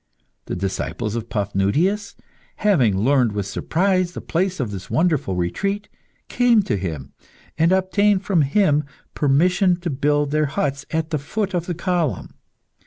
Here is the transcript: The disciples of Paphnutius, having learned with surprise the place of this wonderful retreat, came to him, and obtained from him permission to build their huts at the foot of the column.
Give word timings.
The 0.45 0.55
disciples 0.55 1.13
of 1.15 1.29
Paphnutius, 1.29 2.15
having 2.55 2.97
learned 2.97 3.33
with 3.33 3.45
surprise 3.45 4.13
the 4.13 4.19
place 4.21 4.59
of 4.59 4.71
this 4.71 4.89
wonderful 4.89 5.35
retreat, 5.35 5.89
came 6.27 6.63
to 6.63 6.75
him, 6.75 7.13
and 7.55 7.71
obtained 7.71 8.25
from 8.25 8.41
him 8.41 8.83
permission 9.13 9.75
to 9.81 9.91
build 9.91 10.31
their 10.31 10.47
huts 10.47 10.87
at 10.89 11.11
the 11.11 11.19
foot 11.19 11.53
of 11.53 11.67
the 11.67 11.75
column. 11.75 12.33